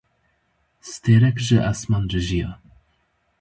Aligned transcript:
Stêrek 0.91 1.37
ji 1.45 1.57
esman 1.71 2.03
rijiya 2.11 2.51